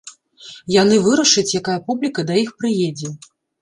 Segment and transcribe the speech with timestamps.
[0.75, 3.17] Яны вырашаць, якая публіка да іх прыедзе.